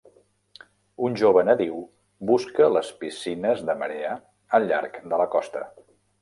Un 1.07 1.17
jove 1.19 1.43
nadiu 1.49 1.77
busca 2.31 2.71
les 2.77 2.89
piscines 3.03 3.63
de 3.69 3.77
marea 3.83 4.15
al 4.61 4.67
llarg 4.73 4.99
de 5.13 5.21
la 5.25 5.29
costa. 5.37 5.65